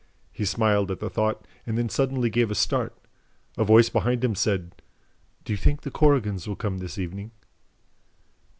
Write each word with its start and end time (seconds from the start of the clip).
He 0.31 0.45
smiled 0.45 0.89
at 0.89 0.99
the 0.99 1.11
thought 1.11 1.45
and 1.63 1.77
then 1.77 1.87
suddenly 1.87 2.31
gave 2.31 2.49
a 2.49 2.55
start. 2.55 2.95
A 3.55 3.63
voice 3.63 3.87
behind 3.89 4.23
him 4.23 4.33
said: 4.33 4.81
"Do 5.45 5.53
you 5.53 5.57
think 5.57 5.81
the 5.83 5.91
Korrigans 5.91 6.47
will 6.47 6.55
come 6.55 6.79
this 6.79 6.97
evening?" 6.97 7.29